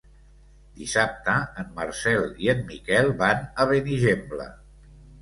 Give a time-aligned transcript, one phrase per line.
[0.79, 4.53] Dissabte en Marcel i en Miquel van a Benigembla.